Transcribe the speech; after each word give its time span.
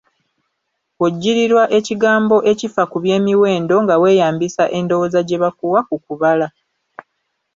Bw'ojjirirwa 0.97 1.63
ekigambo 1.77 2.37
ekifa 2.51 2.83
ku 2.91 2.97
by'emiwendo, 3.03 3.75
nga 3.83 3.95
weeyambisa 4.01 4.63
endowooza 4.77 5.19
gye 5.27 5.41
bakuwa 5.43 5.79
ku 5.87 5.95
kubala. 6.05 6.47